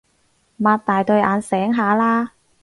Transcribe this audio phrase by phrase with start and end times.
[0.59, 2.31] 擘大對眼醒下啦